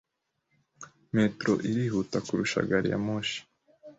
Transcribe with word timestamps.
Metro 1.15 1.51
irihuta 1.69 2.17
kuruta 2.25 2.59
gari 2.69 2.87
ya 2.93 2.99
moshi. 3.05 3.39